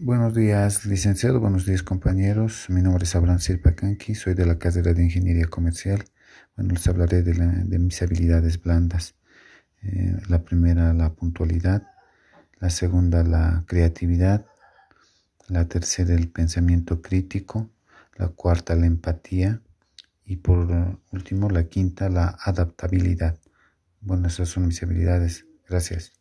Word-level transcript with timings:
Buenos 0.00 0.32
días, 0.32 0.86
licenciado. 0.86 1.40
Buenos 1.40 1.66
días, 1.66 1.82
compañeros. 1.82 2.66
Mi 2.68 2.82
nombre 2.82 3.02
es 3.02 3.16
Abraham 3.16 3.40
Sirpacanqui. 3.40 4.14
Soy 4.14 4.34
de 4.34 4.46
la 4.46 4.56
carrera 4.56 4.94
de 4.94 5.02
Ingeniería 5.02 5.46
Comercial. 5.46 6.04
Bueno, 6.54 6.74
les 6.74 6.86
hablaré 6.86 7.24
de, 7.24 7.78
mis 7.80 8.00
habilidades 8.00 8.62
blandas. 8.62 9.16
Eh, 9.82 10.16
la 10.28 10.44
primera, 10.44 10.94
la 10.94 11.14
puntualidad. 11.14 11.82
La 12.60 12.70
segunda, 12.70 13.24
la 13.24 13.64
creatividad. 13.66 14.46
La 15.48 15.64
tercera, 15.64 16.14
el 16.14 16.28
pensamiento 16.28 17.02
crítico. 17.02 17.68
La 18.14 18.28
cuarta, 18.28 18.76
la 18.76 18.86
empatía. 18.86 19.62
Y 20.24 20.36
por 20.36 21.00
último, 21.10 21.50
la 21.50 21.64
quinta, 21.64 22.08
la 22.08 22.38
adaptabilidad. 22.40 23.36
Bueno, 24.00 24.28
esas 24.28 24.48
son 24.48 24.68
mis 24.68 24.80
habilidades. 24.80 25.44
Gracias. 25.68 26.17